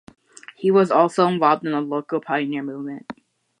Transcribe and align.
He 0.57 0.71
was 0.71 0.89
also 0.89 1.27
involved 1.27 1.63
in 1.63 1.73
the 1.73 1.79
local 1.79 2.19
pioneer 2.19 2.63
movement. 2.63 3.05